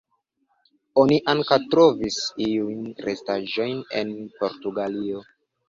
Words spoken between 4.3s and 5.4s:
Portugalio.